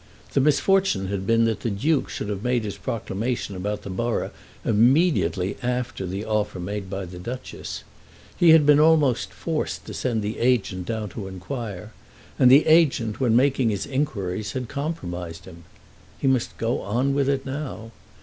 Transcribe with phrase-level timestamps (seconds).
[0.33, 4.31] The misfortune had been that the Duke should have made his proclamation about the borough
[4.65, 7.83] immediately after the offer made by the Duchess.
[8.35, 11.91] He had been almost forced to send the agent down to inquire;
[12.39, 15.65] and the agent, when making his inquiries, had compromised him.
[16.17, 17.91] He must go on with it now.